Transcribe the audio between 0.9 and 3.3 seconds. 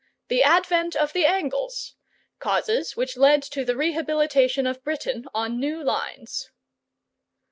OF THE ANGLES: CAUSES WHICH